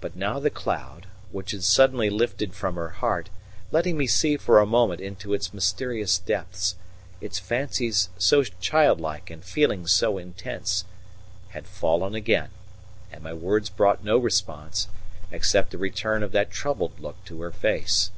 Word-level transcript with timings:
But 0.00 0.16
now 0.16 0.40
the 0.40 0.50
cloud, 0.50 1.06
which 1.30 1.52
had 1.52 1.62
suddenly 1.62 2.10
lifted 2.10 2.52
from 2.52 2.74
her 2.74 2.88
heart, 2.88 3.30
letting 3.70 3.96
me 3.96 4.08
see 4.08 4.36
for 4.36 4.58
a 4.58 4.66
moment 4.66 5.00
into 5.00 5.34
its 5.34 5.54
mysterious 5.54 6.18
depths 6.18 6.74
its 7.20 7.38
fancies 7.38 8.08
so 8.18 8.42
childlike 8.42 9.30
and 9.30 9.44
feelings 9.44 9.92
so 9.92 10.18
intense 10.18 10.84
had 11.50 11.68
fallen 11.68 12.16
again; 12.16 12.48
and 13.12 13.22
my 13.22 13.32
words 13.32 13.70
brought 13.70 14.02
no 14.02 14.18
response, 14.18 14.88
except 15.30 15.74
a 15.74 15.78
return 15.78 16.24
of 16.24 16.32
that 16.32 16.50
troubled 16.50 16.98
look 16.98 17.24
to 17.26 17.40
her 17.42 17.52
face. 17.52 18.10